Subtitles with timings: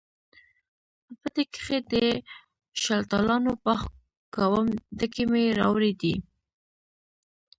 [1.07, 1.93] په پټي کښې د
[2.81, 3.81] شلتالانو باغ
[4.35, 6.15] کوم، ډکي مې راوړي دي